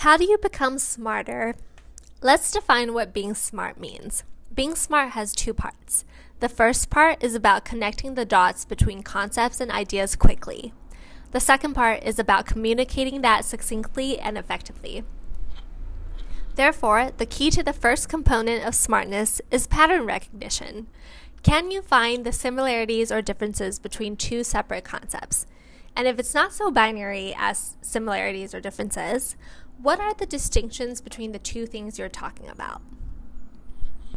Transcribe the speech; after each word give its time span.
How 0.00 0.16
do 0.16 0.24
you 0.24 0.38
become 0.38 0.78
smarter? 0.78 1.54
Let's 2.22 2.50
define 2.50 2.94
what 2.94 3.12
being 3.12 3.34
smart 3.34 3.78
means. 3.78 4.24
Being 4.54 4.74
smart 4.74 5.10
has 5.10 5.34
two 5.34 5.52
parts. 5.52 6.06
The 6.38 6.48
first 6.48 6.88
part 6.88 7.22
is 7.22 7.34
about 7.34 7.66
connecting 7.66 8.14
the 8.14 8.24
dots 8.24 8.64
between 8.64 9.02
concepts 9.02 9.60
and 9.60 9.70
ideas 9.70 10.16
quickly. 10.16 10.72
The 11.32 11.38
second 11.38 11.74
part 11.74 12.02
is 12.02 12.18
about 12.18 12.46
communicating 12.46 13.20
that 13.20 13.44
succinctly 13.44 14.18
and 14.18 14.38
effectively. 14.38 15.04
Therefore, 16.54 17.10
the 17.14 17.26
key 17.26 17.50
to 17.50 17.62
the 17.62 17.74
first 17.74 18.08
component 18.08 18.66
of 18.66 18.74
smartness 18.74 19.42
is 19.50 19.66
pattern 19.66 20.06
recognition. 20.06 20.86
Can 21.42 21.70
you 21.70 21.82
find 21.82 22.24
the 22.24 22.32
similarities 22.32 23.12
or 23.12 23.20
differences 23.20 23.78
between 23.78 24.16
two 24.16 24.44
separate 24.44 24.84
concepts? 24.84 25.44
And 25.94 26.08
if 26.08 26.18
it's 26.18 26.34
not 26.34 26.54
so 26.54 26.70
binary 26.70 27.34
as 27.36 27.76
similarities 27.82 28.54
or 28.54 28.60
differences, 28.60 29.36
what 29.82 30.00
are 30.00 30.14
the 30.14 30.26
distinctions 30.26 31.00
between 31.00 31.32
the 31.32 31.38
two 31.38 31.66
things 31.66 31.98
you're 31.98 32.08
talking 32.08 32.48
about? 32.48 32.82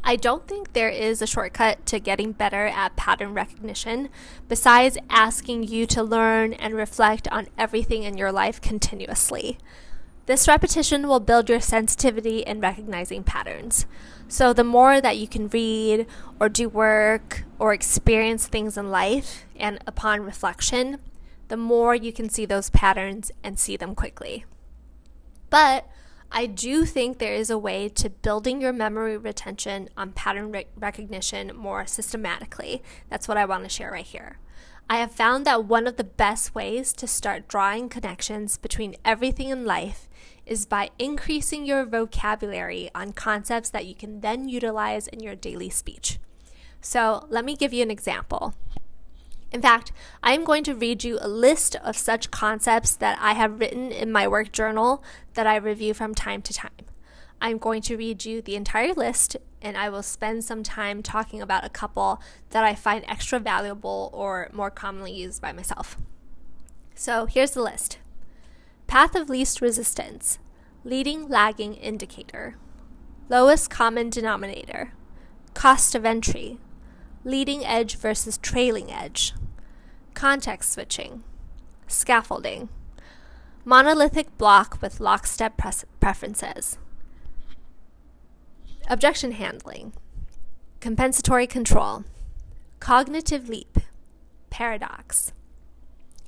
I 0.04 0.18
don't 0.18 0.46
think 0.46 0.74
there 0.74 0.90
is 0.90 1.22
a 1.22 1.28
shortcut 1.28 1.86
to 1.86 2.00
getting 2.00 2.34
better 2.34 2.66
at 2.68 2.98
pattern 2.98 3.34
recognition 3.34 4.10
besides 4.50 4.98
asking 5.10 5.64
you 5.64 5.86
to 5.88 6.04
learn 6.04 6.52
and 6.52 6.76
reflect 6.76 7.30
on 7.30 7.48
everything 7.58 8.04
in 8.04 8.18
your 8.18 8.32
life 8.32 8.60
continuously. 8.60 9.58
This 10.26 10.48
repetition 10.48 11.08
will 11.08 11.22
build 11.22 11.50
your 11.50 11.62
sensitivity 11.62 12.40
in 12.40 12.60
recognizing 12.60 13.24
patterns. 13.24 13.86
So, 14.28 14.52
the 14.52 14.64
more 14.64 15.00
that 15.00 15.18
you 15.18 15.28
can 15.28 15.48
read 15.50 16.06
or 16.40 16.50
do 16.50 16.68
work 16.68 17.44
or 17.60 17.74
experience 17.74 18.48
things 18.48 18.78
in 18.78 18.90
life, 18.90 19.46
and 19.56 19.80
upon 19.86 20.22
reflection, 20.22 20.98
the 21.50 21.58
more 21.58 21.94
you 21.94 22.12
can 22.12 22.30
see 22.30 22.46
those 22.46 22.70
patterns 22.70 23.32
and 23.44 23.60
see 23.60 23.78
them 23.78 23.96
quickly. 23.96 24.46
But 25.54 25.88
I 26.32 26.48
do 26.48 26.84
think 26.84 27.20
there 27.20 27.36
is 27.36 27.52
a 27.52 27.60
way 27.60 27.88
to 27.88 28.10
building 28.10 28.60
your 28.60 28.74
memory 28.74 29.16
retention 29.18 29.88
on 29.96 30.12
pattern 30.12 30.52
re- 30.52 30.66
recognition 30.76 31.52
more 31.56 31.86
systematically. 31.86 32.82
That's 33.08 33.28
what 33.28 33.38
I 33.38 33.46
want 33.46 33.62
to 33.62 33.70
share 33.70 33.92
right 33.92 34.04
here. 34.04 34.40
I 34.90 34.98
have 34.98 35.12
found 35.12 35.46
that 35.46 35.66
one 35.66 35.86
of 35.86 35.98
the 35.98 36.04
best 36.04 36.56
ways 36.56 36.92
to 36.94 37.06
start 37.06 37.48
drawing 37.48 37.88
connections 37.88 38.58
between 38.58 38.96
everything 39.06 39.50
in 39.50 39.64
life 39.64 40.10
is 40.44 40.66
by 40.66 40.90
increasing 40.98 41.68
your 41.68 41.86
vocabulary 41.86 42.90
on 42.96 43.14
concepts 43.14 43.70
that 43.70 43.86
you 43.86 43.94
can 43.94 44.22
then 44.22 44.50
utilize 44.50 45.08
in 45.08 45.20
your 45.20 45.36
daily 45.36 45.70
speech. 45.70 46.18
So, 46.82 47.28
let 47.30 47.46
me 47.46 47.56
give 47.56 47.74
you 47.74 47.84
an 47.84 47.92
example. 47.92 48.56
In 49.54 49.62
fact, 49.62 49.92
I'm 50.24 50.44
going 50.44 50.64
to 50.64 50.74
read 50.74 51.04
you 51.04 51.20
a 51.22 51.28
list 51.28 51.76
of 51.76 51.96
such 51.96 52.32
concepts 52.32 52.96
that 52.96 53.20
I 53.22 53.34
have 53.34 53.60
written 53.60 53.92
in 53.92 54.12
my 54.12 54.28
work 54.28 54.52
journal 54.52 55.04
that 55.36 55.46
I 55.46 55.58
review 55.58 55.94
from 55.94 56.16
time 56.16 56.42
to 56.42 56.54
time. 56.54 56.72
I'm 57.40 57.60
going 57.60 57.84
to 57.84 57.96
read 57.96 58.26
you 58.26 58.42
the 58.42 58.56
entire 58.56 58.94
list 58.94 59.38
and 59.62 59.78
I 59.78 59.90
will 59.90 60.02
spend 60.02 60.44
some 60.44 60.64
time 60.64 61.04
talking 61.04 61.40
about 61.40 61.66
a 61.66 61.70
couple 61.70 62.20
that 62.50 62.64
I 62.64 62.74
find 62.74 63.06
extra 63.08 63.40
valuable 63.40 64.10
or 64.12 64.50
more 64.52 64.72
commonly 64.72 65.14
used 65.14 65.40
by 65.40 65.52
myself. 65.52 65.98
So 66.96 67.28
here's 67.28 67.52
the 67.52 67.62
list. 67.62 68.00
Path 68.88 69.16
of 69.16 69.30
least 69.30 69.62
resistance, 69.62 70.40
leading 70.84 71.28
lagging 71.28 71.76
indicator, 71.76 72.56
lowest 73.30 73.70
common 73.70 74.10
denominator, 74.10 74.94
cost 75.54 75.94
of 75.94 76.06
entry, 76.06 76.58
leading 77.24 77.64
edge 77.64 77.96
versus 77.98 78.38
trailing 78.38 78.92
edge, 78.92 79.34
context 80.14 80.72
switching, 80.72 81.24
scaffolding, 81.88 82.70
monolithic 83.66 84.38
bloc 84.38 84.82
with 84.82 85.00
lockstep 85.00 85.60
preferences, 86.00 86.78
objection 88.88 89.32
handling, 89.32 89.94
compensatory 90.80 91.48
control, 91.48 92.04
cognitive 92.80 93.48
leap, 93.48 93.80
paradox. 94.50 95.32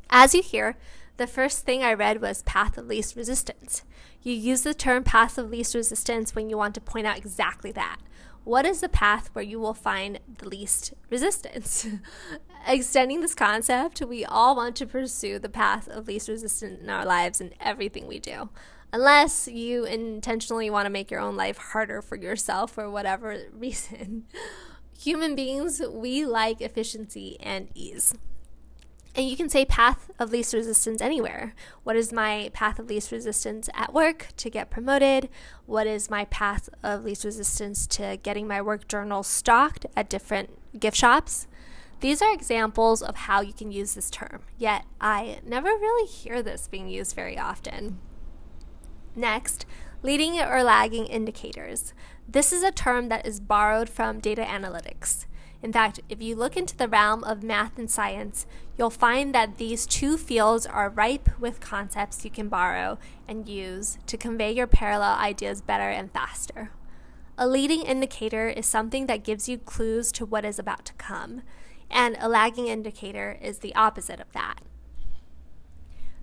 As 0.09 0.33
you 0.33 0.41
hear, 0.41 0.77
the 1.17 1.27
first 1.27 1.65
thing 1.65 1.83
I 1.83 1.93
read 1.93 2.21
was 2.21 2.43
path 2.43 2.77
of 2.77 2.87
least 2.87 3.15
resistance. 3.15 3.83
You 4.21 4.33
use 4.33 4.63
the 4.63 4.73
term 4.73 5.03
path 5.03 5.37
of 5.37 5.49
least 5.49 5.75
resistance 5.75 6.35
when 6.35 6.49
you 6.49 6.57
want 6.57 6.75
to 6.75 6.81
point 6.81 7.07
out 7.07 7.17
exactly 7.17 7.71
that 7.73 7.97
what 8.45 8.65
is 8.65 8.79
the 8.79 8.87
path 8.87 9.29
where 9.33 9.43
you 9.43 9.59
will 9.59 9.73
find 9.73 10.19
the 10.37 10.47
least 10.47 10.93
resistance? 11.09 11.87
Extending 12.67 13.21
this 13.21 13.35
concept, 13.35 14.01
we 14.01 14.23
all 14.23 14.55
want 14.55 14.75
to 14.77 14.85
pursue 14.85 15.39
the 15.39 15.49
path 15.49 15.87
of 15.87 16.07
least 16.07 16.29
resistance 16.29 16.79
in 16.81 16.89
our 16.89 17.05
lives 17.05 17.41
and 17.41 17.53
everything 17.59 18.07
we 18.07 18.19
do. 18.19 18.49
Unless 18.93 19.47
you 19.47 19.83
intentionally 19.83 20.69
want 20.69 20.85
to 20.85 20.91
make 20.91 21.11
your 21.11 21.19
own 21.19 21.35
life 21.35 21.57
harder 21.57 22.01
for 22.01 22.15
yourself 22.15 22.71
for 22.71 22.89
whatever 22.89 23.37
reason. 23.53 24.25
Human 24.97 25.35
beings, 25.35 25.81
we 25.91 26.25
like 26.25 26.61
efficiency 26.61 27.37
and 27.41 27.67
ease. 27.73 28.13
And 29.15 29.29
you 29.29 29.37
can 29.37 29.47
say 29.47 29.63
path 29.63 30.11
of 30.19 30.31
least 30.31 30.53
resistance 30.53 31.01
anywhere. 31.01 31.53
What 31.83 31.95
is 31.95 32.11
my 32.11 32.49
path 32.53 32.79
of 32.79 32.89
least 32.89 33.13
resistance 33.13 33.69
at 33.73 33.93
work 33.93 34.27
to 34.35 34.49
get 34.49 34.69
promoted? 34.69 35.29
What 35.65 35.87
is 35.87 36.09
my 36.09 36.25
path 36.25 36.67
of 36.83 37.05
least 37.05 37.23
resistance 37.23 37.87
to 37.87 38.17
getting 38.17 38.45
my 38.45 38.61
work 38.61 38.89
journal 38.89 39.23
stocked 39.23 39.85
at 39.95 40.09
different 40.09 40.49
gift 40.77 40.97
shops? 40.97 41.47
These 42.01 42.21
are 42.21 42.33
examples 42.33 43.01
of 43.01 43.15
how 43.15 43.39
you 43.39 43.53
can 43.53 43.71
use 43.71 43.93
this 43.93 44.11
term, 44.11 44.41
yet 44.57 44.83
I 44.99 45.39
never 45.45 45.69
really 45.69 46.07
hear 46.07 46.43
this 46.43 46.67
being 46.67 46.89
used 46.89 47.15
very 47.15 47.39
often. 47.39 47.99
Next, 49.15 49.65
leading 50.03 50.37
or 50.41 50.61
lagging 50.61 51.05
indicators. 51.05 51.93
This 52.27 52.51
is 52.51 52.63
a 52.63 52.71
term 52.71 53.07
that 53.07 53.25
is 53.25 53.39
borrowed 53.39 53.89
from 53.89 54.19
data 54.19 54.43
analytics. 54.43 55.25
In 55.65 55.73
fact, 55.73 55.99
if 56.09 56.21
you 56.21 56.35
look 56.35 56.55
into 56.55 56.77
the 56.77 56.87
realm 56.87 57.23
of 57.23 57.41
math 57.41 57.79
and 57.79 57.89
science, 57.89 58.45
you'll 58.77 58.91
find 58.91 59.33
that 59.33 59.57
these 59.57 59.87
two 59.87 60.15
fields 60.15 60.67
are 60.67 60.91
ripe 60.91 61.27
with 61.39 61.59
concepts 61.59 62.23
you 62.23 62.29
can 62.29 62.49
borrow 62.49 62.99
and 63.27 63.49
use 63.49 63.97
to 64.05 64.15
convey 64.15 64.51
your 64.51 64.67
parallel 64.67 65.15
ideas 65.17 65.61
better 65.61 65.89
and 65.89 66.11
faster. 66.11 66.69
A 67.35 67.47
leading 67.47 67.81
indicator 67.81 68.47
is 68.47 68.67
something 68.67 69.07
that 69.07 69.23
gives 69.23 69.49
you 69.49 69.57
clues 69.57 70.11
to 70.11 70.23
what 70.23 70.45
is 70.45 70.59
about 70.59 70.85
to 70.85 70.93
come, 70.93 71.41
and 71.89 72.15
a 72.19 72.29
lagging 72.29 72.67
indicator 72.67 73.39
is 73.41 73.57
the 73.57 73.73
opposite 73.73 74.19
of 74.19 74.31
that. 74.33 74.59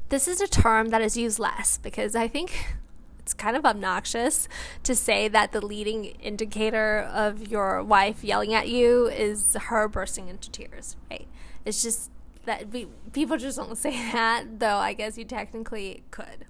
This 0.08 0.28
is 0.28 0.40
a 0.40 0.46
term 0.46 0.90
that 0.90 1.02
is 1.02 1.16
used 1.16 1.40
less 1.40 1.78
because 1.78 2.14
I 2.14 2.28
think 2.28 2.76
it's 3.22 3.34
kind 3.34 3.56
of 3.56 3.64
obnoxious 3.64 4.48
to 4.82 4.94
say 4.96 5.28
that 5.28 5.52
the 5.52 5.64
leading 5.64 6.06
indicator 6.06 7.00
of 7.00 7.48
your 7.48 7.82
wife 7.82 8.24
yelling 8.24 8.52
at 8.52 8.68
you 8.68 9.06
is 9.06 9.56
her 9.68 9.86
bursting 9.88 10.28
into 10.28 10.50
tears, 10.50 10.96
right? 11.10 11.28
It's 11.64 11.82
just 11.82 12.10
that 12.46 12.70
we, 12.70 12.88
people 13.12 13.36
just 13.36 13.56
don't 13.56 13.78
say 13.78 13.90
that, 14.12 14.58
though 14.58 14.78
I 14.78 14.92
guess 14.92 15.16
you 15.16 15.24
technically 15.24 16.02
could. 16.10 16.46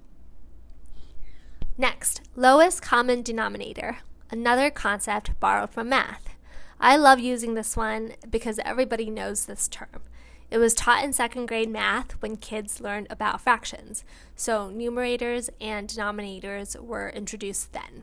Next, 1.77 2.23
lowest 2.37 2.81
common 2.81 3.23
denominator, 3.23 3.99
another 4.31 4.71
concept 4.71 5.39
borrowed 5.41 5.71
from 5.71 5.91
math. 5.91 6.31
I 6.81 6.97
love 6.97 7.21
using 7.21 7.55
this 7.55 7.77
one 7.77 8.15
because 8.29 8.59
everybody 8.65 9.11
knows 9.11 9.47
this 9.47 9.69
term. 9.69 10.03
It 10.53 10.59
was 10.59 10.75
taught 10.75 11.03
in 11.03 11.15
second 11.15 11.47
grade 11.47 11.71
math 11.71 12.21
when 12.21 12.37
kids 12.37 12.79
learned 12.79 13.07
about 13.09 13.41
fractions, 13.41 14.05
so 14.37 14.71
numerators 14.71 15.49
and 15.63 15.89
denominators 15.89 16.79
were 16.79 17.09
introduced 17.09 17.73
then. 17.73 18.03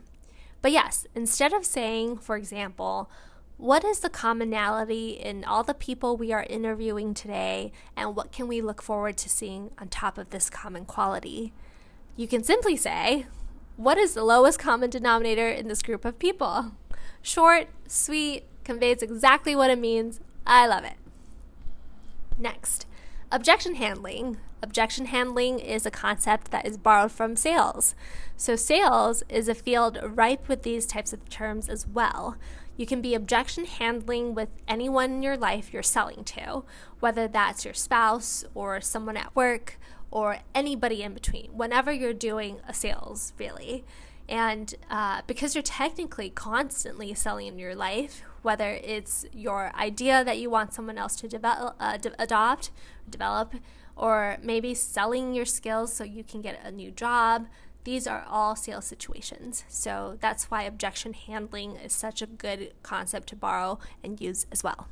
But 0.60 0.72
yes, 0.72 1.06
instead 1.14 1.52
of 1.52 1.64
saying, 1.64 2.18
for 2.18 2.36
example, 2.36 3.08
what 3.56 3.84
is 3.84 4.00
the 4.00 4.10
commonality 4.10 5.10
in 5.10 5.44
all 5.44 5.62
the 5.62 5.74
people 5.74 6.16
we 6.16 6.32
are 6.32 6.42
interviewing 6.50 7.14
today, 7.14 7.70
and 7.96 8.16
what 8.16 8.32
can 8.32 8.48
we 8.48 8.60
look 8.60 8.82
forward 8.82 9.16
to 9.18 9.28
seeing 9.28 9.70
on 9.78 9.86
top 9.86 10.18
of 10.18 10.30
this 10.30 10.50
common 10.50 10.86
quality? 10.86 11.52
You 12.16 12.26
can 12.26 12.42
simply 12.42 12.76
say, 12.76 13.26
What 13.76 13.96
is 13.96 14.14
the 14.14 14.24
lowest 14.24 14.58
common 14.58 14.90
denominator 14.90 15.48
in 15.48 15.68
this 15.68 15.82
group 15.82 16.04
of 16.04 16.18
people? 16.18 16.72
Short, 17.22 17.68
sweet, 17.86 18.42
conveys 18.64 19.02
exactly 19.02 19.54
what 19.54 19.70
it 19.70 19.78
means. 19.78 20.18
I 20.44 20.66
love 20.66 20.82
it. 20.82 20.94
Next, 22.40 22.86
objection 23.30 23.74
handling. 23.74 24.38
Objection 24.62 25.06
handling 25.06 25.58
is 25.58 25.84
a 25.84 25.90
concept 25.90 26.50
that 26.50 26.66
is 26.66 26.78
borrowed 26.78 27.12
from 27.12 27.36
sales. 27.36 27.94
So, 28.34 28.56
sales 28.56 29.22
is 29.28 29.46
a 29.46 29.54
field 29.54 29.98
ripe 30.02 30.48
with 30.48 30.62
these 30.62 30.86
types 30.86 31.12
of 31.12 31.28
terms 31.28 31.68
as 31.68 31.86
well. 31.86 32.36
You 32.78 32.86
can 32.86 33.02
be 33.02 33.14
objection 33.14 33.66
handling 33.66 34.34
with 34.34 34.48
anyone 34.66 35.10
in 35.10 35.22
your 35.22 35.36
life 35.36 35.70
you're 35.70 35.82
selling 35.82 36.24
to, 36.24 36.64
whether 36.98 37.28
that's 37.28 37.66
your 37.66 37.74
spouse 37.74 38.46
or 38.54 38.80
someone 38.80 39.18
at 39.18 39.36
work 39.36 39.78
or 40.10 40.38
anybody 40.54 41.02
in 41.02 41.12
between, 41.12 41.50
whenever 41.52 41.92
you're 41.92 42.14
doing 42.14 42.60
a 42.66 42.72
sales, 42.72 43.34
really. 43.38 43.84
And 44.30 44.74
uh, 44.88 45.20
because 45.26 45.54
you're 45.54 45.62
technically 45.62 46.30
constantly 46.30 47.12
selling 47.12 47.48
in 47.48 47.58
your 47.58 47.74
life, 47.74 48.22
whether 48.42 48.70
it's 48.82 49.24
your 49.32 49.72
idea 49.76 50.24
that 50.24 50.38
you 50.38 50.50
want 50.50 50.72
someone 50.72 50.98
else 50.98 51.16
to 51.16 51.28
develop, 51.28 51.76
uh, 51.80 51.96
de- 51.96 52.22
adopt, 52.22 52.70
develop, 53.08 53.54
or 53.96 54.38
maybe 54.42 54.74
selling 54.74 55.34
your 55.34 55.44
skills 55.44 55.92
so 55.92 56.04
you 56.04 56.24
can 56.24 56.40
get 56.40 56.58
a 56.64 56.70
new 56.70 56.90
job, 56.90 57.46
These 57.84 58.06
are 58.06 58.24
all 58.28 58.56
sales 58.56 58.84
situations. 58.84 59.64
So 59.68 60.18
that's 60.20 60.50
why 60.50 60.64
objection 60.64 61.14
handling 61.14 61.76
is 61.76 61.92
such 61.94 62.20
a 62.20 62.26
good 62.26 62.72
concept 62.82 63.28
to 63.28 63.36
borrow 63.36 63.78
and 64.04 64.20
use 64.20 64.46
as 64.52 64.62
well. 64.62 64.88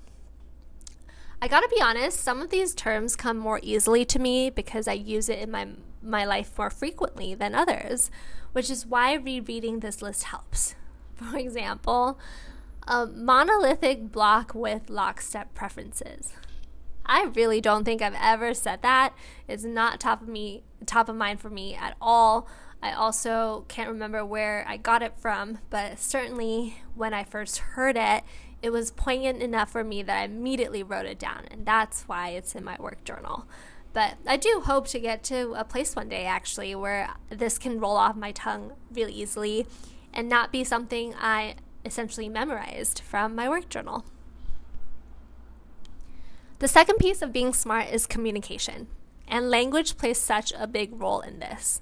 I 1.41 1.49
gotta 1.49 1.69
be 1.69 1.81
honest, 1.81 2.19
some 2.21 2.41
of 2.41 2.51
these 2.51 2.75
terms 2.75 3.15
come 3.15 3.39
more 3.39 3.61
easily 3.63 4.05
to 4.07 4.19
me 4.19 4.51
because 4.51 4.89
I 4.89 4.95
use 4.95 5.29
it 5.29 5.39
in 5.39 5.51
my, 5.51 5.69
my 6.03 6.25
life 6.25 6.57
more 6.59 6.71
frequently 6.71 7.35
than 7.35 7.55
others, 7.55 8.11
which 8.53 8.71
is 8.71 8.87
why 8.87 9.13
rereading 9.15 9.81
this 9.81 10.03
list 10.03 10.25
helps. 10.25 10.75
For 11.15 11.37
example, 11.37 12.19
a 12.89 13.07
monolithic 13.07 14.11
bloc 14.11 14.55
with 14.55 14.89
lockstep 14.89 15.55
preferences. 15.55 16.33
I 17.05 17.25
really 17.25 17.61
don't 17.61 17.85
think 17.85 18.01
I've 18.01 18.17
ever 18.19 18.55
said 18.55 18.83
that. 18.83 19.15
It's 19.47 19.65
not 19.65 20.01
top 20.01 20.23
of 20.23 20.29
me 20.29 20.63
top 20.87 21.09
of 21.09 21.17
mind 21.17 21.41
for 21.41 21.51
me 21.51 21.75
at 21.75 21.97
all. 22.01 22.49
I 22.83 22.93
also 22.93 23.65
can't 23.69 23.91
remember 23.91 24.25
where 24.25 24.65
I 24.67 24.77
got 24.79 25.03
it 25.03 25.15
from, 25.17 25.59
but 25.69 25.99
certainly 25.99 26.77
when 26.95 27.13
I 27.13 27.25
first 27.25 27.59
heard 27.59 27.97
it, 27.97 28.25
it 28.63 28.71
was 28.71 28.91
poignant 28.91 29.43
enough 29.43 29.71
for 29.71 29.85
me 29.85 30.03
that 30.03 30.19
I 30.19 30.25
immediately 30.25 30.83
wrote 30.83 31.07
it 31.07 31.19
down, 31.19 31.45
and 31.51 31.67
that's 31.67 32.05
why 32.05 32.31
it's 32.31 32.55
in 32.55 32.65
my 32.65 32.77
work 32.79 33.05
journal. 33.05 33.47
But 33.93 34.15
I 34.27 34.37
do 34.37 34.63
hope 34.65 34.87
to 34.89 35.01
get 35.01 35.23
to 35.25 35.55
a 35.55 35.65
place 35.65 35.95
one 35.95 36.09
day 36.09 36.25
actually 36.25 36.75
where 36.75 37.11
this 37.31 37.59
can 37.59 37.81
roll 37.81 37.97
off 37.97 38.17
my 38.17 38.33
tongue 38.33 38.73
really 38.93 39.13
easily 39.13 39.67
and 40.15 40.29
not 40.29 40.53
be 40.53 40.63
something 40.65 41.15
I 41.19 41.57
essentially 41.89 42.29
memorized 42.29 43.01
from 43.01 43.35
my 43.35 43.49
work 43.49 43.69
journal. 43.69 44.05
The 46.61 46.69
second 46.69 46.99
piece 46.99 47.23
of 47.23 47.33
being 47.33 47.53
smart 47.53 47.89
is 47.89 48.07
communication, 48.07 48.89
and 49.27 49.51
language 49.51 49.97
plays 49.97 50.19
such 50.19 50.53
a 50.57 50.67
big 50.67 51.01
role 51.01 51.21
in 51.21 51.39
this. 51.39 51.81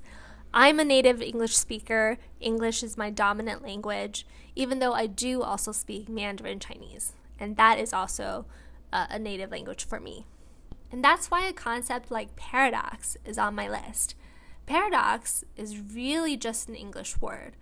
I'm 0.54 0.78
a 0.78 0.84
native 0.84 1.20
English 1.20 1.56
speaker, 1.56 2.18
English 2.40 2.82
is 2.82 2.96
my 2.96 3.10
dominant 3.10 3.62
language, 3.62 4.26
even 4.54 4.78
though 4.78 4.92
I 4.92 5.06
do 5.06 5.42
also 5.42 5.72
speak 5.72 6.08
Mandarin 6.08 6.60
Chinese, 6.60 7.12
and 7.38 7.56
that 7.56 7.78
is 7.78 7.92
also 7.92 8.46
uh, 8.92 9.06
a 9.10 9.18
native 9.18 9.50
language 9.50 9.84
for 9.84 9.98
me. 9.98 10.24
And 10.92 11.02
that's 11.02 11.30
why 11.30 11.46
a 11.46 11.52
concept 11.52 12.10
like 12.10 12.36
paradox 12.36 13.16
is 13.24 13.38
on 13.38 13.54
my 13.54 13.68
list. 13.68 14.14
Paradox 14.66 15.44
is 15.56 15.80
really 15.80 16.36
just 16.36 16.68
an 16.68 16.74
English 16.74 17.20
word. 17.20 17.56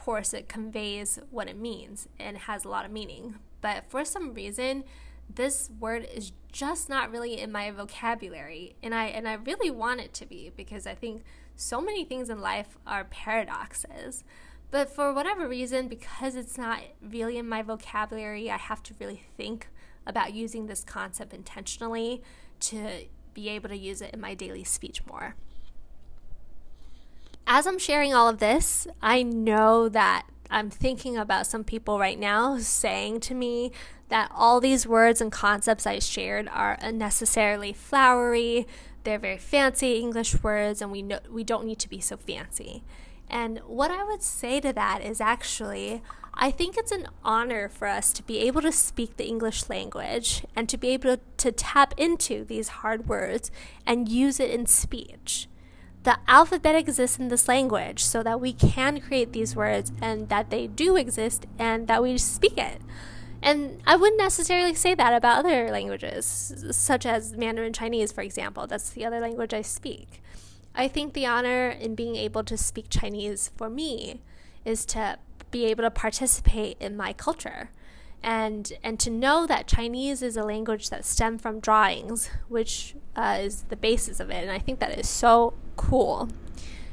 Course, 0.00 0.32
it 0.32 0.48
conveys 0.48 1.18
what 1.30 1.46
it 1.46 1.58
means 1.58 2.08
and 2.18 2.38
has 2.38 2.64
a 2.64 2.68
lot 2.68 2.86
of 2.86 2.90
meaning. 2.90 3.34
But 3.60 3.84
for 3.90 4.02
some 4.02 4.32
reason, 4.32 4.84
this 5.34 5.70
word 5.78 6.08
is 6.12 6.32
just 6.50 6.88
not 6.88 7.10
really 7.10 7.38
in 7.38 7.52
my 7.52 7.70
vocabulary 7.70 8.74
and 8.82 8.94
I 8.94 9.04
and 9.06 9.28
I 9.28 9.34
really 9.34 9.70
want 9.70 10.00
it 10.00 10.12
to 10.14 10.26
be 10.26 10.50
because 10.56 10.86
I 10.86 10.94
think 10.94 11.22
so 11.54 11.80
many 11.80 12.04
things 12.04 12.30
in 12.30 12.40
life 12.40 12.78
are 12.86 13.04
paradoxes. 13.04 14.24
But 14.70 14.88
for 14.88 15.12
whatever 15.12 15.46
reason 15.46 15.86
because 15.86 16.34
it's 16.34 16.56
not 16.56 16.80
really 17.02 17.36
in 17.36 17.46
my 17.46 17.60
vocabulary, 17.60 18.50
I 18.50 18.56
have 18.56 18.82
to 18.84 18.94
really 18.98 19.22
think 19.36 19.68
about 20.06 20.32
using 20.32 20.66
this 20.66 20.82
concept 20.82 21.34
intentionally 21.34 22.22
to 22.60 23.04
be 23.34 23.50
able 23.50 23.68
to 23.68 23.76
use 23.76 24.00
it 24.00 24.14
in 24.14 24.20
my 24.20 24.34
daily 24.34 24.64
speech 24.64 25.04
more. 25.06 25.36
As 27.46 27.66
I'm 27.66 27.78
sharing 27.78 28.14
all 28.14 28.28
of 28.28 28.38
this, 28.38 28.86
I 29.02 29.22
know 29.22 29.88
that 29.88 30.26
I'm 30.50 30.70
thinking 30.70 31.16
about 31.16 31.46
some 31.46 31.64
people 31.64 31.98
right 31.98 32.18
now 32.18 32.58
saying 32.58 33.20
to 33.20 33.34
me 33.34 33.72
that 34.08 34.30
all 34.34 34.60
these 34.60 34.86
words 34.86 35.20
and 35.20 35.30
concepts 35.30 35.86
I 35.86 35.98
shared 36.00 36.48
are 36.48 36.78
unnecessarily 36.80 37.72
flowery. 37.72 38.66
They're 39.04 39.18
very 39.18 39.38
fancy 39.38 39.98
English 39.98 40.42
words, 40.42 40.82
and 40.82 40.90
we 40.90 41.02
know 41.02 41.20
we 41.30 41.44
don't 41.44 41.66
need 41.66 41.78
to 41.80 41.88
be 41.88 42.00
so 42.00 42.16
fancy. 42.16 42.82
And 43.28 43.60
what 43.60 43.92
I 43.92 44.02
would 44.04 44.22
say 44.22 44.60
to 44.60 44.72
that 44.72 45.02
is 45.02 45.20
actually, 45.20 46.02
I 46.34 46.50
think 46.50 46.76
it's 46.76 46.90
an 46.90 47.06
honor 47.24 47.68
for 47.68 47.86
us 47.86 48.12
to 48.14 48.22
be 48.24 48.40
able 48.40 48.60
to 48.62 48.72
speak 48.72 49.16
the 49.16 49.28
English 49.28 49.68
language 49.68 50.44
and 50.56 50.68
to 50.68 50.76
be 50.76 50.88
able 50.88 51.18
to 51.36 51.52
tap 51.52 51.94
into 51.96 52.44
these 52.44 52.68
hard 52.68 53.08
words 53.08 53.52
and 53.86 54.08
use 54.08 54.40
it 54.40 54.50
in 54.50 54.66
speech. 54.66 55.48
The 56.02 56.18
alphabet 56.26 56.74
exists 56.76 57.18
in 57.18 57.28
this 57.28 57.46
language 57.46 58.02
so 58.02 58.22
that 58.22 58.40
we 58.40 58.52
can 58.52 59.00
create 59.00 59.32
these 59.32 59.54
words 59.54 59.92
and 60.00 60.28
that 60.30 60.50
they 60.50 60.66
do 60.66 60.96
exist 60.96 61.46
and 61.58 61.88
that 61.88 62.02
we 62.02 62.16
speak 62.16 62.56
it. 62.56 62.80
And 63.42 63.80
I 63.86 63.96
wouldn't 63.96 64.20
necessarily 64.20 64.74
say 64.74 64.94
that 64.94 65.14
about 65.14 65.38
other 65.40 65.70
languages, 65.70 66.64
such 66.70 67.06
as 67.06 67.36
Mandarin 67.36 67.72
Chinese, 67.72 68.12
for 68.12 68.22
example. 68.22 68.66
That's 68.66 68.90
the 68.90 69.04
other 69.04 69.20
language 69.20 69.54
I 69.54 69.62
speak. 69.62 70.22
I 70.74 70.88
think 70.88 71.12
the 71.12 71.26
honor 71.26 71.68
in 71.68 71.94
being 71.94 72.16
able 72.16 72.44
to 72.44 72.56
speak 72.56 72.86
Chinese 72.90 73.50
for 73.56 73.68
me 73.68 74.20
is 74.64 74.84
to 74.86 75.18
be 75.50 75.66
able 75.66 75.82
to 75.82 75.90
participate 75.90 76.76
in 76.80 76.96
my 76.96 77.12
culture 77.12 77.70
and 78.22 78.72
and 78.82 79.00
to 79.00 79.10
know 79.10 79.46
that 79.46 79.66
Chinese 79.66 80.22
is 80.22 80.36
a 80.36 80.44
language 80.44 80.90
that 80.90 81.04
stemmed 81.04 81.40
from 81.40 81.60
drawings, 81.60 82.30
which 82.48 82.94
uh, 83.16 83.38
is 83.40 83.62
the 83.64 83.76
basis 83.76 84.20
of 84.20 84.30
it, 84.30 84.42
and 84.42 84.50
I 84.50 84.58
think 84.58 84.78
that 84.80 84.98
is 84.98 85.08
so 85.08 85.54
cool. 85.76 86.28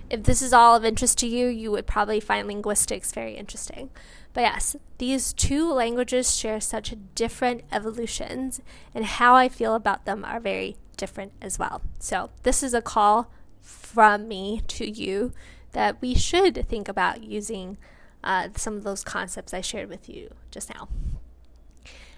If 0.10 0.24
this 0.24 0.42
is 0.42 0.54
all 0.54 0.76
of 0.76 0.86
interest 0.86 1.18
to 1.20 1.28
you, 1.28 1.48
you 1.48 1.72
would 1.72 1.86
probably 1.86 2.20
find 2.20 2.48
linguistics 2.48 3.12
very 3.12 3.36
interesting. 3.36 3.90
But 4.34 4.42
yes, 4.42 4.76
these 5.00 5.34
two 5.34 5.72
languages 5.72 6.36
share 6.36 6.62
such 6.62 6.96
different 7.16 7.64
evolutions, 7.72 8.62
and 8.94 9.06
how 9.06 9.36
I 9.36 9.50
feel 9.50 9.76
about 9.76 10.06
them 10.06 10.24
are 10.24 10.40
very 10.40 10.78
different 10.96 11.34
as 11.42 11.60
well. 11.60 11.82
So, 12.00 12.30
this 12.44 12.64
is 12.64 12.74
a 12.74 12.82
call 12.82 13.32
from 13.62 14.28
me 14.28 14.62
to 14.68 14.90
you 14.90 15.34
that 15.74 16.02
we 16.02 16.16
should 16.16 16.68
think 16.68 16.88
about 16.88 17.24
using 17.24 17.78
uh, 18.24 18.50
some 18.56 18.76
of 18.76 18.84
those 18.84 19.04
concepts 19.04 19.54
I 19.54 19.62
shared 19.62 19.90
with 19.90 20.08
you 20.08 20.34
just 20.52 20.74
now. 20.74 20.88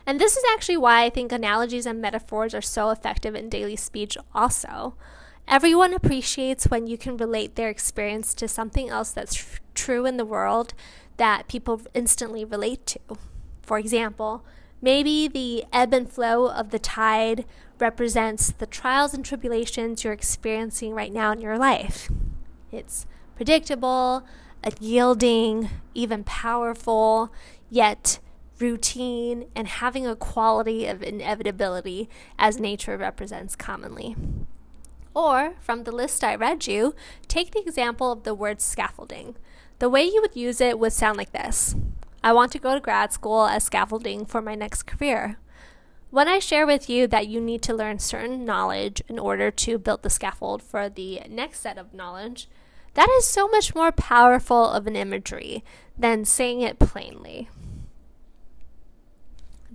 And 0.05 0.19
this 0.19 0.35
is 0.35 0.43
actually 0.53 0.77
why 0.77 1.03
I 1.03 1.09
think 1.09 1.31
analogies 1.31 1.85
and 1.85 2.01
metaphors 2.01 2.53
are 2.53 2.61
so 2.61 2.89
effective 2.89 3.35
in 3.35 3.49
daily 3.49 3.75
speech, 3.75 4.17
also. 4.33 4.95
Everyone 5.49 5.95
appreciates 5.95 6.65
when 6.65 6.85
you 6.85 6.95
can 6.95 7.17
relate 7.17 7.55
their 7.55 7.69
experience 7.69 8.35
to 8.35 8.47
something 8.47 8.87
else 8.87 9.09
that's 9.09 9.33
tr- 9.33 9.57
true 9.73 10.05
in 10.05 10.17
the 10.17 10.23
world 10.23 10.75
that 11.17 11.47
people 11.47 11.81
instantly 11.95 12.45
relate 12.45 12.85
to. 12.85 12.99
For 13.63 13.79
example, 13.79 14.45
maybe 14.79 15.27
the 15.27 15.65
ebb 15.73 15.91
and 15.91 16.07
flow 16.07 16.51
of 16.51 16.69
the 16.69 16.77
tide 16.77 17.45
represents 17.79 18.51
the 18.51 18.67
trials 18.67 19.15
and 19.15 19.25
tribulations 19.25 20.03
you're 20.03 20.13
experiencing 20.13 20.93
right 20.93 21.11
now 21.11 21.31
in 21.31 21.41
your 21.41 21.57
life. 21.57 22.11
It's 22.71 23.07
predictable, 23.35 24.23
yielding, 24.79 25.71
even 25.95 26.23
powerful, 26.25 27.33
yet 27.71 28.19
routine, 28.59 29.45
and 29.55 29.67
having 29.67 30.05
a 30.05 30.15
quality 30.15 30.85
of 30.85 31.01
inevitability 31.01 32.07
as 32.37 32.59
nature 32.59 32.97
represents 32.97 33.55
commonly. 33.55 34.15
Or, 35.13 35.55
from 35.59 35.83
the 35.83 35.91
list 35.91 36.23
I 36.23 36.35
read 36.35 36.67
you, 36.67 36.95
take 37.27 37.51
the 37.51 37.61
example 37.61 38.11
of 38.11 38.23
the 38.23 38.35
word 38.35 38.61
scaffolding. 38.61 39.35
The 39.79 39.89
way 39.89 40.03
you 40.03 40.21
would 40.21 40.35
use 40.35 40.61
it 40.61 40.77
would 40.77 40.93
sound 40.93 41.17
like 41.17 41.31
this 41.31 41.75
I 42.23 42.33
want 42.33 42.51
to 42.51 42.59
go 42.59 42.73
to 42.73 42.79
grad 42.79 43.13
school 43.13 43.45
as 43.45 43.63
scaffolding 43.63 44.25
for 44.25 44.41
my 44.41 44.55
next 44.55 44.83
career. 44.83 45.37
When 46.11 46.27
I 46.27 46.39
share 46.39 46.65
with 46.65 46.89
you 46.89 47.07
that 47.07 47.27
you 47.27 47.39
need 47.39 47.61
to 47.63 47.73
learn 47.73 47.99
certain 47.99 48.43
knowledge 48.43 49.01
in 49.07 49.19
order 49.19 49.51
to 49.51 49.77
build 49.77 50.03
the 50.03 50.09
scaffold 50.09 50.63
for 50.63 50.89
the 50.89 51.21
next 51.29 51.59
set 51.59 51.77
of 51.77 51.93
knowledge, 51.93 52.49
that 52.95 53.09
is 53.17 53.25
so 53.25 53.47
much 53.47 53.75
more 53.75 53.91
powerful 53.91 54.65
of 54.69 54.87
an 54.87 54.95
imagery 54.95 55.63
than 55.97 56.25
saying 56.25 56.61
it 56.61 56.79
plainly. 56.79 57.47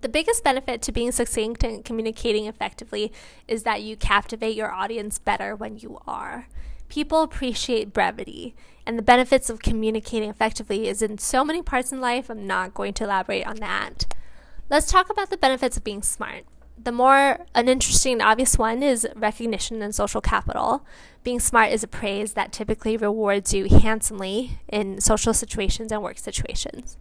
The 0.04 0.10
biggest 0.10 0.44
benefit 0.44 0.82
to 0.82 0.92
being 0.92 1.12
succinct 1.12 1.64
and 1.64 1.82
communicating 1.82 2.44
effectively 2.44 3.10
is 3.48 3.62
that 3.62 3.80
you 3.80 3.96
captivate 3.96 4.54
your 4.54 4.70
audience 4.70 5.18
better 5.18 5.56
when 5.56 5.78
you 5.78 5.98
are. 6.06 6.46
People 6.90 7.22
appreciate 7.22 7.94
brevity, 7.94 8.54
and 8.84 8.98
the 8.98 9.02
benefits 9.02 9.48
of 9.48 9.62
communicating 9.62 10.28
effectively 10.28 10.88
is 10.88 11.00
in 11.00 11.16
so 11.16 11.42
many 11.42 11.62
parts 11.62 11.90
in 11.90 12.02
life. 12.02 12.28
I'm 12.28 12.46
not 12.46 12.74
going 12.74 12.92
to 12.92 13.04
elaborate 13.04 13.46
on 13.46 13.56
that. 13.60 14.04
Let's 14.68 14.92
talk 14.92 15.08
about 15.08 15.30
the 15.30 15.38
benefits 15.38 15.78
of 15.78 15.84
being 15.84 16.02
smart. 16.02 16.44
The 16.76 16.92
more 16.92 17.38
uninteresting 17.54 18.14
and 18.14 18.22
obvious 18.22 18.58
one 18.58 18.82
is 18.82 19.08
recognition 19.16 19.80
and 19.80 19.94
social 19.94 20.20
capital. 20.20 20.84
Being 21.22 21.40
smart 21.40 21.72
is 21.72 21.82
a 21.82 21.88
praise 21.88 22.34
that 22.34 22.52
typically 22.52 22.98
rewards 22.98 23.54
you 23.54 23.70
handsomely 23.70 24.58
in 24.68 25.00
social 25.00 25.32
situations 25.32 25.90
and 25.90 26.02
work 26.02 26.18
situations. 26.18 26.98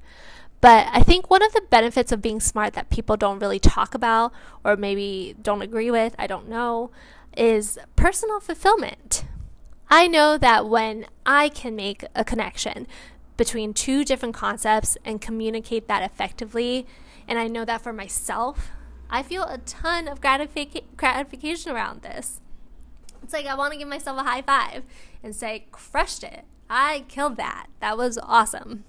But 0.64 0.88
I 0.94 1.04
think 1.04 1.30
one 1.30 1.44
of 1.44 1.52
the 1.52 1.60
benefits 1.70 2.14
of 2.14 2.22
being 2.22 2.40
smart 2.40 2.72
that 2.72 2.90
people 2.90 3.18
don't 3.18 3.40
really 3.40 3.60
talk 3.60 3.94
about 3.94 4.32
or 4.64 4.78
maybe 4.78 5.36
don't 5.42 5.62
agree 5.62 5.92
with, 5.92 6.16
I 6.18 6.26
don't 6.26 6.48
know, 6.48 6.90
is 7.36 7.78
personal 7.98 8.40
fulfillment. 8.40 9.26
I 9.90 10.08
know 10.08 10.38
that 10.38 10.70
when 10.70 11.06
I 11.26 11.50
can 11.50 11.76
make 11.76 12.06
a 12.16 12.24
connection 12.24 12.88
between 13.36 13.74
two 13.74 14.06
different 14.06 14.36
concepts 14.36 14.98
and 15.04 15.20
communicate 15.20 15.90
that 15.90 16.02
effectively, 16.02 16.88
and 17.28 17.38
I 17.38 17.50
know 17.50 17.66
that 17.66 17.82
for 17.82 17.92
myself, 17.92 18.70
I 19.10 19.22
feel 19.22 19.44
a 19.44 19.58
ton 19.58 20.08
of 20.08 20.22
gratific- 20.22 20.96
gratification 20.96 21.74
around 21.74 22.04
this. 22.04 22.40
It's 23.22 23.34
like 23.34 23.48
I 23.48 23.56
want 23.56 23.74
to 23.74 23.80
give 23.80 23.90
myself 23.90 24.18
a 24.18 24.24
high 24.24 24.42
five 24.42 24.84
and 25.22 25.36
say, 25.36 25.66
crushed 25.74 26.24
it. 26.24 26.46
I 26.70 27.04
killed 27.10 27.36
that. 27.36 27.68
That 27.82 27.98
was 27.98 28.18
awesome. 28.18 28.86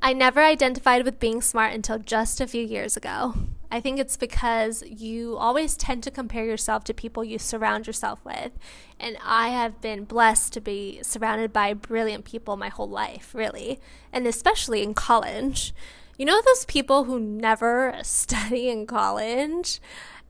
I 0.00 0.12
never 0.12 0.40
identified 0.40 1.04
with 1.04 1.18
being 1.18 1.42
smart 1.42 1.74
until 1.74 1.98
just 1.98 2.40
a 2.40 2.46
few 2.46 2.64
years 2.64 2.96
ago. 2.96 3.34
I 3.70 3.80
think 3.80 3.98
it's 3.98 4.16
because 4.16 4.82
you 4.86 5.36
always 5.36 5.76
tend 5.76 6.02
to 6.04 6.10
compare 6.10 6.44
yourself 6.44 6.84
to 6.84 6.94
people 6.94 7.24
you 7.24 7.38
surround 7.38 7.86
yourself 7.86 8.24
with. 8.24 8.52
And 8.98 9.18
I 9.22 9.48
have 9.48 9.80
been 9.80 10.04
blessed 10.04 10.52
to 10.54 10.60
be 10.60 11.00
surrounded 11.02 11.52
by 11.52 11.74
brilliant 11.74 12.24
people 12.24 12.56
my 12.56 12.68
whole 12.68 12.88
life, 12.88 13.34
really, 13.34 13.80
and 14.12 14.26
especially 14.26 14.82
in 14.82 14.94
college. 14.94 15.74
You 16.16 16.24
know, 16.24 16.40
those 16.40 16.64
people 16.64 17.04
who 17.04 17.20
never 17.20 17.94
study 18.02 18.70
in 18.70 18.86
college 18.86 19.80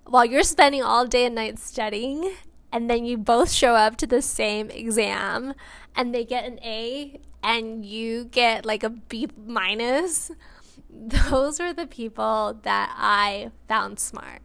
while 0.05 0.25
you're 0.25 0.43
spending 0.43 0.83
all 0.83 1.07
day 1.07 1.27
and 1.27 1.35
night 1.35 1.59
studying, 1.59 2.33
and 2.73 2.89
then 2.89 3.05
you 3.05 3.17
both 3.17 3.51
show 3.51 3.75
up 3.75 3.97
to 3.97 4.07
the 4.07 4.23
same 4.23 4.71
exam 4.71 5.55
and 5.97 6.15
they 6.15 6.25
get 6.25 6.45
an 6.45 6.59
A 6.63 7.21
and 7.43 7.85
you 7.85 8.25
get 8.25 8.67
like 8.67 8.83
a 8.83 8.91
B 8.91 9.29
minus 9.47 10.31
those 10.91 11.61
were 11.61 11.73
the 11.73 11.87
people 11.87 12.59
that 12.63 12.95
I 12.97 13.51
found 13.69 13.99
smart. 13.99 14.41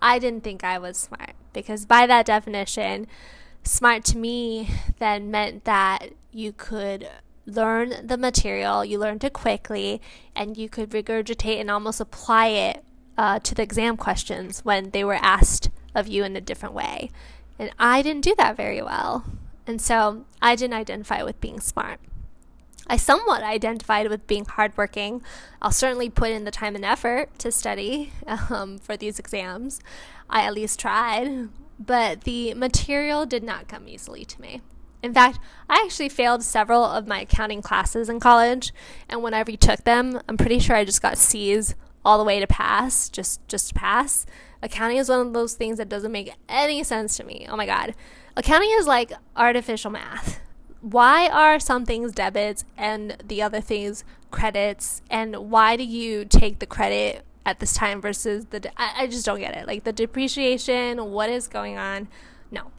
I 0.00 0.18
didn't 0.18 0.44
think 0.44 0.64
I 0.64 0.78
was 0.78 0.96
smart 0.96 1.32
because, 1.52 1.84
by 1.84 2.06
that 2.06 2.26
definition, 2.26 3.06
smart 3.62 4.04
to 4.06 4.18
me 4.18 4.70
then 4.98 5.30
meant 5.30 5.64
that 5.64 6.10
you 6.32 6.52
could 6.52 7.08
learn 7.44 8.06
the 8.06 8.16
material, 8.16 8.84
you 8.84 8.98
learned 8.98 9.24
it 9.24 9.32
quickly, 9.32 10.00
and 10.34 10.56
you 10.56 10.68
could 10.68 10.90
regurgitate 10.90 11.60
and 11.60 11.70
almost 11.70 12.00
apply 12.00 12.46
it 12.46 12.84
uh, 13.18 13.38
to 13.40 13.54
the 13.54 13.62
exam 13.62 13.96
questions 13.96 14.64
when 14.64 14.90
they 14.90 15.04
were 15.04 15.18
asked 15.20 15.70
of 15.94 16.06
you 16.06 16.24
in 16.24 16.36
a 16.36 16.40
different 16.40 16.74
way. 16.74 17.10
And 17.60 17.70
I 17.78 18.00
didn't 18.00 18.24
do 18.24 18.34
that 18.38 18.56
very 18.56 18.80
well. 18.80 19.22
And 19.66 19.82
so 19.82 20.24
I 20.40 20.56
didn't 20.56 20.78
identify 20.78 21.22
with 21.22 21.42
being 21.42 21.60
smart. 21.60 22.00
I 22.86 22.96
somewhat 22.96 23.42
identified 23.42 24.08
with 24.08 24.26
being 24.26 24.46
hardworking. 24.46 25.22
I'll 25.60 25.70
certainly 25.70 26.08
put 26.08 26.30
in 26.30 26.44
the 26.44 26.50
time 26.50 26.74
and 26.74 26.86
effort 26.86 27.38
to 27.40 27.52
study 27.52 28.12
um, 28.48 28.78
for 28.78 28.96
these 28.96 29.18
exams. 29.18 29.78
I 30.30 30.46
at 30.46 30.54
least 30.54 30.80
tried, 30.80 31.50
but 31.78 32.22
the 32.22 32.54
material 32.54 33.26
did 33.26 33.44
not 33.44 33.68
come 33.68 33.86
easily 33.86 34.24
to 34.24 34.40
me. 34.40 34.62
In 35.02 35.12
fact, 35.12 35.38
I 35.68 35.82
actually 35.84 36.08
failed 36.08 36.42
several 36.42 36.82
of 36.82 37.06
my 37.06 37.20
accounting 37.20 37.60
classes 37.60 38.08
in 38.08 38.20
college, 38.20 38.72
and 39.08 39.22
when 39.22 39.34
I 39.34 39.40
retook 39.40 39.84
them, 39.84 40.20
I'm 40.28 40.36
pretty 40.36 40.58
sure 40.58 40.76
I 40.76 40.84
just 40.84 41.02
got 41.02 41.18
C's 41.18 41.74
all 42.04 42.18
the 42.18 42.24
way 42.24 42.40
to 42.40 42.46
pass, 42.46 43.08
just 43.08 43.46
just 43.48 43.68
to 43.68 43.74
pass. 43.74 44.26
Accounting 44.62 44.98
is 44.98 45.08
one 45.08 45.26
of 45.26 45.32
those 45.32 45.54
things 45.54 45.78
that 45.78 45.88
doesn't 45.88 46.12
make 46.12 46.32
any 46.48 46.82
sense 46.84 47.16
to 47.16 47.24
me. 47.24 47.46
Oh 47.48 47.56
my 47.56 47.66
god. 47.66 47.94
Accounting 48.36 48.70
is 48.78 48.86
like 48.86 49.12
artificial 49.36 49.90
math. 49.90 50.40
Why 50.80 51.28
are 51.28 51.58
some 51.60 51.84
things 51.84 52.12
debits 52.12 52.64
and 52.76 53.16
the 53.24 53.42
other 53.42 53.60
things 53.60 54.04
credits? 54.30 55.02
And 55.10 55.50
why 55.50 55.76
do 55.76 55.84
you 55.84 56.24
take 56.24 56.58
the 56.58 56.66
credit 56.66 57.24
at 57.44 57.58
this 57.58 57.74
time 57.74 58.00
versus 58.00 58.46
the 58.46 58.60
de- 58.60 58.80
I, 58.80 59.02
I 59.02 59.06
just 59.06 59.26
don't 59.26 59.40
get 59.40 59.56
it. 59.56 59.66
Like 59.66 59.84
the 59.84 59.92
depreciation 59.92 61.10
what 61.10 61.30
is 61.30 61.48
going 61.48 61.78
on? 61.78 62.08
No. 62.50 62.70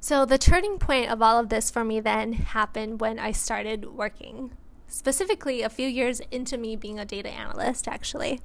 So 0.00 0.24
the 0.24 0.38
turning 0.38 0.78
point 0.78 1.10
of 1.10 1.22
all 1.22 1.38
of 1.38 1.48
this 1.48 1.70
for 1.70 1.84
me 1.84 2.00
then 2.00 2.34
happened 2.34 3.00
when 3.00 3.18
i 3.18 3.32
started 3.32 3.86
working 3.94 4.52
specifically 4.86 5.62
a 5.62 5.68
few 5.68 5.88
years 5.88 6.20
into 6.30 6.56
me 6.56 6.76
being 6.76 6.98
a 6.98 7.04
data 7.04 7.30
analyst 7.30 7.88
actually 7.88 8.40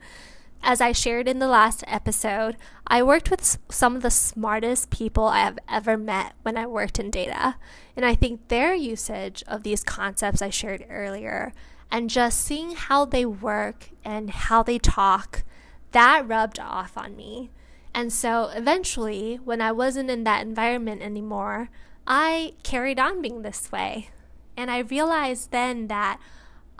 as 0.61 0.81
I 0.81 0.91
shared 0.91 1.27
in 1.27 1.39
the 1.39 1.47
last 1.47 1.83
episode, 1.87 2.57
I 2.85 3.01
worked 3.01 3.31
with 3.31 3.57
some 3.69 3.95
of 3.95 4.01
the 4.01 4.11
smartest 4.11 4.89
people 4.89 5.25
I 5.25 5.39
have 5.39 5.59
ever 5.67 5.97
met 5.97 6.33
when 6.41 6.57
I 6.57 6.65
worked 6.65 6.99
in 6.99 7.09
data. 7.09 7.55
And 7.95 8.05
I 8.05 8.15
think 8.15 8.47
their 8.47 8.73
usage 8.73 9.43
of 9.47 9.63
these 9.63 9.83
concepts 9.83 10.41
I 10.41 10.49
shared 10.49 10.85
earlier 10.89 11.53
and 11.91 12.09
just 12.09 12.41
seeing 12.41 12.71
how 12.71 13.05
they 13.05 13.25
work 13.25 13.89
and 14.05 14.29
how 14.29 14.63
they 14.63 14.77
talk, 14.77 15.43
that 15.91 16.27
rubbed 16.27 16.59
off 16.59 16.97
on 16.97 17.15
me. 17.15 17.49
And 17.93 18.13
so 18.13 18.51
eventually, 18.53 19.39
when 19.43 19.61
I 19.61 19.71
wasn't 19.71 20.11
in 20.11 20.23
that 20.25 20.45
environment 20.45 21.01
anymore, 21.01 21.69
I 22.05 22.53
carried 22.63 22.99
on 22.99 23.21
being 23.21 23.41
this 23.41 23.71
way. 23.71 24.09
And 24.55 24.69
I 24.69 24.79
realized 24.79 25.51
then 25.51 25.87
that 25.87 26.19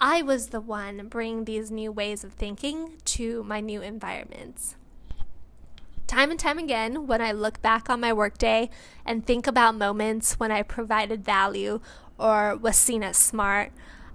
I 0.01 0.21
was 0.21 0.47
the 0.47 0.61
one 0.61 1.07
bringing 1.09 1.43
these 1.43 1.69
new 1.69 1.91
ways 1.91 2.23
of 2.23 2.31
thinking 2.31 2.93
to 3.03 3.43
my 3.43 3.59
new 3.59 3.81
environments. 3.81 4.77
Time 6.07 6.31
and 6.31 6.39
time 6.39 6.57
again, 6.57 7.05
when 7.05 7.21
I 7.21 7.33
look 7.33 7.61
back 7.61 7.89
on 7.89 7.99
my 7.99 8.13
workday 8.13 8.69
and 9.05 9.25
think 9.25 9.45
about 9.45 9.75
moments 9.75 10.39
when 10.39 10.53
I 10.53 10.63
provided 10.63 11.25
value 11.25 11.81
or 12.17 12.55
was 12.55 12.77
seen 12.77 13.03
as 13.03 13.17
smart, 13.17 13.73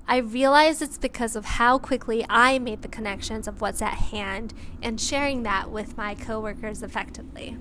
I 0.08 0.16
realize 0.16 0.80
it's 0.80 0.96
because 0.96 1.36
of 1.36 1.44
how 1.44 1.78
quickly 1.78 2.24
I 2.30 2.58
made 2.58 2.80
the 2.80 2.88
connections 2.88 3.46
of 3.46 3.60
what's 3.60 3.82
at 3.82 3.94
hand 3.94 4.54
and 4.82 4.98
sharing 4.98 5.42
that 5.42 5.70
with 5.70 5.98
my 5.98 6.14
coworkers 6.14 6.82
effectively. 6.82 7.58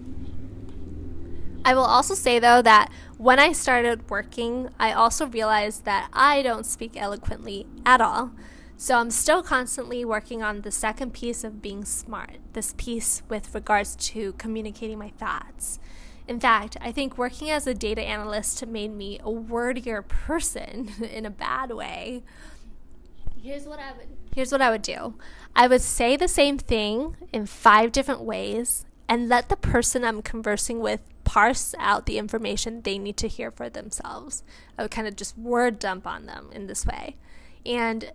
I 1.65 1.74
will 1.74 1.84
also 1.84 2.13
say, 2.13 2.39
though, 2.39 2.62
that 2.62 2.91
when 3.17 3.39
I 3.39 3.53
started 3.53 4.10
working, 4.10 4.70
I 4.79 4.91
also 4.91 5.27
realized 5.27 5.86
that 5.86 6.10
I 6.12 6.41
don't 6.41 6.65
speak 6.65 6.98
eloquently 6.98 7.65
at 7.86 8.01
all. 8.01 8.32
So 8.75 8.98
I'm 8.98 9.12
still 9.12 9.41
constantly 9.41 10.03
working 10.03 10.43
on 10.43 10.62
the 10.62 10.72
second 10.72 11.13
piece 11.13 11.43
of 11.46 11.62
being 11.62 11.86
smart, 11.86 12.38
this 12.51 12.74
piece 12.75 13.24
with 13.29 13.53
regards 13.55 13.96
to 14.08 14.34
communicating 14.34 15.00
my 15.00 15.10
thoughts. 15.12 15.79
In 16.27 16.39
fact, 16.39 16.75
I 16.82 16.91
think 16.91 17.17
working 17.17 17.50
as 17.50 17.67
a 17.67 17.74
data 17.74 18.01
analyst 18.01 18.65
made 18.65 18.93
me 18.93 19.20
a 19.20 19.32
wordier 19.32 20.05
person 20.05 20.89
in 21.12 21.25
a 21.25 21.29
bad 21.29 21.72
way. 21.72 22.24
Here's 23.41 23.65
what 23.65 23.79
I 23.79 23.91
would 23.93 24.08
here's 24.34 24.51
what 24.51 24.62
I 24.62 24.72
would 24.72 24.82
do. 24.82 25.15
I 25.55 25.67
would 25.67 25.82
say 25.82 26.17
the 26.17 26.27
same 26.27 26.58
thing 26.58 27.15
in 27.32 27.46
five 27.46 27.91
different 27.91 28.22
ways 28.22 28.86
and 29.08 29.29
let 29.29 29.50
the 29.50 29.55
person 29.55 30.03
I'm 30.03 30.22
conversing 30.22 30.79
with 30.79 31.01
parse 31.24 31.74
out 31.80 32.06
the 32.06 32.18
information 32.18 32.82
they 32.82 32.98
need 32.98 33.18
to 33.18 33.27
hear 33.27 33.51
for 33.51 33.70
themselves. 33.70 34.44
I 34.77 34.84
would 34.84 34.92
kind 34.92 35.08
of 35.08 35.15
just 35.15 35.38
word 35.38 35.80
dump 35.80 36.06
on 36.06 36.25
them 36.25 36.50
in 36.51 36.68
this 36.68 36.86
way. 36.86 37.15
And 37.65 38.12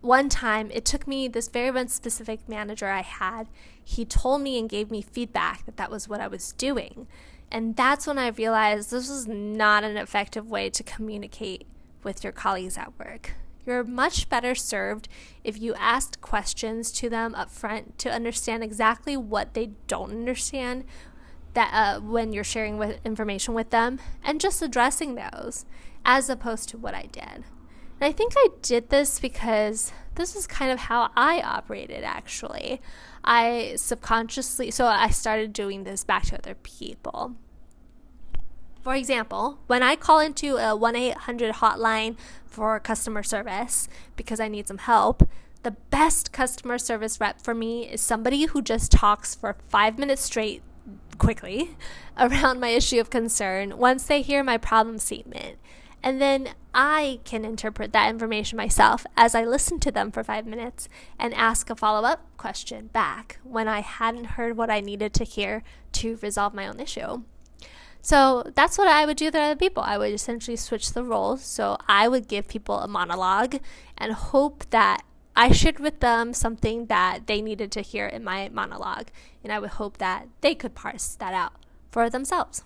one 0.00 0.28
time, 0.28 0.70
it 0.72 0.84
took 0.84 1.06
me 1.06 1.26
this 1.26 1.48
very 1.48 1.70
one 1.70 1.88
specific 1.88 2.48
manager 2.48 2.88
I 2.88 3.02
had, 3.02 3.48
he 3.82 4.04
told 4.04 4.42
me 4.42 4.58
and 4.58 4.68
gave 4.68 4.90
me 4.90 5.02
feedback 5.02 5.66
that 5.66 5.76
that 5.76 5.90
was 5.90 6.08
what 6.08 6.20
I 6.20 6.28
was 6.28 6.52
doing. 6.52 7.06
And 7.50 7.76
that's 7.76 8.06
when 8.06 8.18
I 8.18 8.28
realized 8.28 8.90
this 8.90 9.08
was 9.08 9.26
not 9.26 9.84
an 9.84 9.96
effective 9.96 10.48
way 10.48 10.70
to 10.70 10.82
communicate 10.82 11.66
with 12.02 12.22
your 12.22 12.32
colleagues 12.32 12.78
at 12.78 12.98
work. 12.98 13.32
You're 13.64 13.82
much 13.82 14.28
better 14.28 14.54
served 14.54 15.08
if 15.42 15.60
you 15.60 15.74
asked 15.74 16.20
questions 16.20 16.92
to 16.92 17.10
them 17.10 17.34
up 17.34 17.50
front 17.50 17.98
to 17.98 18.12
understand 18.12 18.62
exactly 18.62 19.16
what 19.16 19.54
they 19.54 19.70
don't 19.88 20.12
understand 20.12 20.84
that 21.56 21.70
uh, 21.72 22.00
when 22.00 22.32
you're 22.32 22.44
sharing 22.44 22.76
with 22.76 23.00
information 23.04 23.54
with 23.54 23.70
them 23.70 23.98
and 24.22 24.40
just 24.40 24.60
addressing 24.60 25.14
those 25.14 25.64
as 26.04 26.28
opposed 26.28 26.68
to 26.68 26.78
what 26.78 26.94
I 26.94 27.06
did. 27.10 27.44
And 27.98 28.02
I 28.02 28.12
think 28.12 28.34
I 28.36 28.48
did 28.60 28.90
this 28.90 29.18
because 29.18 29.90
this 30.16 30.36
is 30.36 30.46
kind 30.46 30.70
of 30.70 30.80
how 30.80 31.10
I 31.16 31.40
operated 31.40 32.04
actually. 32.04 32.80
I 33.24 33.72
subconsciously, 33.76 34.70
so 34.70 34.86
I 34.86 35.08
started 35.08 35.54
doing 35.54 35.84
this 35.84 36.04
back 36.04 36.26
to 36.26 36.36
other 36.36 36.54
people. 36.56 37.34
For 38.82 38.94
example, 38.94 39.58
when 39.66 39.82
I 39.82 39.96
call 39.96 40.20
into 40.20 40.58
a 40.58 40.76
1 40.76 40.94
800 40.94 41.54
hotline 41.56 42.16
for 42.44 42.78
customer 42.78 43.22
service 43.22 43.88
because 44.14 44.40
I 44.40 44.48
need 44.48 44.68
some 44.68 44.78
help, 44.78 45.26
the 45.62 45.72
best 45.90 46.32
customer 46.32 46.76
service 46.76 47.18
rep 47.18 47.40
for 47.40 47.54
me 47.54 47.88
is 47.88 48.02
somebody 48.02 48.44
who 48.44 48.60
just 48.60 48.92
talks 48.92 49.34
for 49.34 49.56
five 49.68 49.98
minutes 49.98 50.22
straight 50.22 50.62
quickly 51.16 51.76
around 52.18 52.60
my 52.60 52.68
issue 52.68 53.00
of 53.00 53.10
concern 53.10 53.76
once 53.78 54.04
they 54.04 54.22
hear 54.22 54.42
my 54.42 54.58
problem 54.58 54.98
statement. 54.98 55.58
And 56.02 56.20
then 56.20 56.50
I 56.72 57.20
can 57.24 57.44
interpret 57.44 57.92
that 57.92 58.10
information 58.10 58.56
myself 58.56 59.06
as 59.16 59.34
I 59.34 59.44
listen 59.44 59.80
to 59.80 59.90
them 59.90 60.12
for 60.12 60.22
five 60.22 60.46
minutes 60.46 60.88
and 61.18 61.34
ask 61.34 61.68
a 61.68 61.74
follow 61.74 62.06
up 62.06 62.24
question 62.36 62.88
back 62.88 63.38
when 63.42 63.66
I 63.66 63.80
hadn't 63.80 64.36
heard 64.36 64.56
what 64.56 64.70
I 64.70 64.80
needed 64.80 65.12
to 65.14 65.24
hear 65.24 65.64
to 65.92 66.16
resolve 66.22 66.54
my 66.54 66.68
own 66.68 66.78
issue. 66.78 67.22
So 68.02 68.44
that's 68.54 68.78
what 68.78 68.86
I 68.86 69.04
would 69.04 69.16
do 69.16 69.24
with 69.24 69.34
other 69.34 69.56
people. 69.56 69.82
I 69.82 69.98
would 69.98 70.12
essentially 70.12 70.56
switch 70.56 70.92
the 70.92 71.02
roles. 71.02 71.42
So 71.42 71.76
I 71.88 72.06
would 72.06 72.28
give 72.28 72.46
people 72.46 72.78
a 72.78 72.86
monologue 72.86 73.56
and 73.98 74.12
hope 74.12 74.64
that 74.70 75.02
I 75.38 75.52
shared 75.52 75.78
with 75.78 76.00
them 76.00 76.32
something 76.32 76.86
that 76.86 77.26
they 77.26 77.42
needed 77.42 77.70
to 77.72 77.82
hear 77.82 78.06
in 78.06 78.24
my 78.24 78.48
monologue, 78.48 79.08
and 79.44 79.52
I 79.52 79.58
would 79.58 79.70
hope 79.70 79.98
that 79.98 80.28
they 80.40 80.54
could 80.54 80.74
parse 80.74 81.14
that 81.16 81.34
out 81.34 81.52
for 81.90 82.08
themselves. 82.08 82.64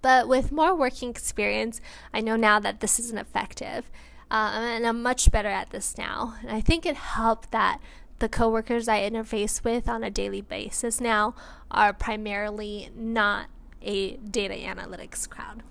But 0.00 0.28
with 0.28 0.50
more 0.50 0.74
working 0.74 1.10
experience, 1.10 1.82
I 2.14 2.22
know 2.22 2.36
now 2.36 2.58
that 2.60 2.80
this 2.80 2.98
isn't 2.98 3.18
effective, 3.18 3.90
uh, 4.30 4.52
and 4.54 4.86
I'm 4.86 5.02
much 5.02 5.30
better 5.30 5.48
at 5.48 5.70
this 5.70 5.98
now. 5.98 6.36
And 6.40 6.50
I 6.50 6.62
think 6.62 6.86
it 6.86 6.96
helped 6.96 7.50
that 7.50 7.80
the 8.18 8.28
coworkers 8.28 8.88
I 8.88 9.00
interface 9.08 9.62
with 9.62 9.88
on 9.88 10.02
a 10.02 10.10
daily 10.10 10.40
basis 10.40 11.00
now 11.00 11.34
are 11.70 11.92
primarily 11.92 12.90
not 12.96 13.46
a 13.82 14.16
data 14.16 14.54
analytics 14.54 15.28
crowd. 15.28 15.62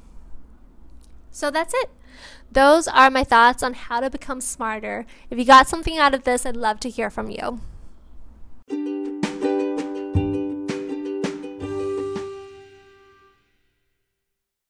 So 1.38 1.52
that's 1.52 1.72
it. 1.76 1.92
Those 2.52 2.88
are 2.88 3.12
my 3.12 3.24
thoughts 3.24 3.62
on 3.62 3.76
how 3.76 4.00
to 4.00 4.10
become 4.10 4.42
smarter. 4.42 5.06
If 5.30 5.38
you 5.38 5.46
got 5.46 5.68
something 5.68 5.96
out 5.96 6.16
of 6.16 6.24
this, 6.24 6.48
I'd 6.48 6.58
love 6.58 6.80
to 6.80 6.90
hear 6.90 7.12
from 7.12 7.30
you. 7.30 7.62